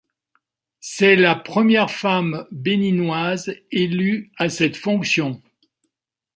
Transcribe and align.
C'est 0.79 1.15
la 1.15 1.35
première 1.35 1.91
femme 1.91 2.47
béninoise 2.51 3.53
élue 3.69 4.31
à 4.37 4.49
cette 4.49 4.75
fonction. 4.75 5.43